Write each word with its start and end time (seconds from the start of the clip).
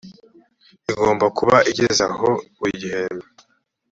igomba 0.91 1.25
kuba 1.37 1.57
igezeho 1.71 2.27
buri 2.57 2.73
gihembwe 2.81 3.27